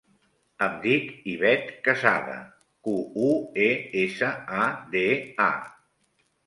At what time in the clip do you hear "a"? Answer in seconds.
4.65-4.69, 5.53-5.53